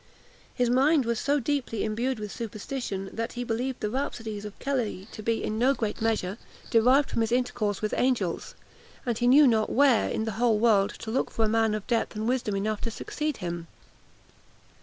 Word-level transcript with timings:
His 0.55 0.67
mind 0.67 1.05
was 1.05 1.19
so 1.19 1.39
deeply 1.39 1.83
imbued 1.83 2.17
with 2.17 2.31
superstition, 2.31 3.11
that 3.13 3.33
he 3.33 3.43
believed 3.43 3.81
the 3.81 3.89
rhapsodies 3.91 4.45
of 4.45 4.57
Kelly 4.57 5.07
to 5.11 5.21
be, 5.21 5.43
in 5.43 5.61
a 5.61 5.75
great 5.75 6.01
measure, 6.01 6.39
derived 6.71 7.11
from 7.11 7.21
his 7.21 7.31
intercourse 7.31 7.83
with 7.83 7.93
angels; 7.95 8.55
and 9.05 9.19
he 9.19 9.27
knew 9.27 9.45
not 9.45 9.69
where, 9.69 10.09
in 10.09 10.25
the 10.25 10.31
whole 10.41 10.57
world, 10.57 10.89
to 10.97 11.11
look 11.11 11.29
for 11.29 11.45
a 11.45 11.47
man 11.47 11.75
of 11.75 11.85
depth 11.85 12.15
and 12.15 12.27
wisdom 12.27 12.55
enough 12.55 12.81
to 12.81 12.89
succeed 12.89 13.37
him. 13.37 13.67